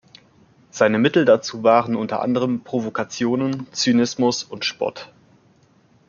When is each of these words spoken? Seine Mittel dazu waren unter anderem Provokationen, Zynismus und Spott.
Seine 0.71 0.97
Mittel 0.97 1.25
dazu 1.25 1.61
waren 1.61 1.95
unter 1.95 2.23
anderem 2.23 2.63
Provokationen, 2.63 3.71
Zynismus 3.71 4.43
und 4.43 4.65
Spott. 4.65 5.13